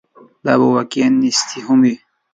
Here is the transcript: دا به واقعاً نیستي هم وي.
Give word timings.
دا 0.45 0.53
به 0.59 0.65
واقعاً 0.75 1.07
نیستي 1.21 1.59
هم 1.65 1.79
وي. 1.83 1.95